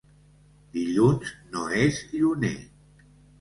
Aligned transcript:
Dilluns 0.77 1.33
no 1.57 1.67
és 1.83 2.01
lluner. 2.15 2.55